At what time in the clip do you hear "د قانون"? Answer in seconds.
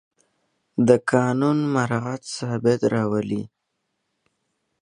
0.87-1.57